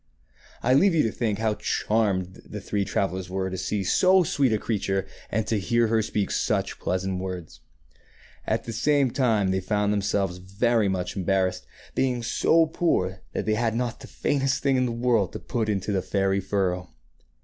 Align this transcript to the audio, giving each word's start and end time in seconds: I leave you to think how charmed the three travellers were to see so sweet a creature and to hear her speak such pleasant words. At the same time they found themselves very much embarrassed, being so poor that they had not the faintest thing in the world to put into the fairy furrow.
I 0.63 0.73
leave 0.73 0.95
you 0.95 1.03
to 1.03 1.11
think 1.11 1.37
how 1.37 1.53
charmed 1.53 2.41
the 2.43 2.59
three 2.59 2.83
travellers 2.83 3.29
were 3.29 3.51
to 3.51 3.55
see 3.59 3.83
so 3.83 4.23
sweet 4.23 4.51
a 4.51 4.57
creature 4.57 5.05
and 5.29 5.45
to 5.45 5.59
hear 5.59 5.89
her 5.89 6.01
speak 6.01 6.31
such 6.31 6.79
pleasant 6.79 7.19
words. 7.19 7.59
At 8.47 8.63
the 8.63 8.73
same 8.73 9.11
time 9.11 9.51
they 9.51 9.59
found 9.59 9.93
themselves 9.93 10.37
very 10.39 10.87
much 10.89 11.15
embarrassed, 11.15 11.67
being 11.93 12.23
so 12.23 12.65
poor 12.65 13.21
that 13.33 13.45
they 13.45 13.53
had 13.53 13.75
not 13.75 13.99
the 13.99 14.07
faintest 14.07 14.63
thing 14.63 14.75
in 14.75 14.87
the 14.87 14.91
world 14.91 15.33
to 15.33 15.39
put 15.39 15.69
into 15.69 15.91
the 15.91 16.01
fairy 16.01 16.39
furrow. 16.39 16.89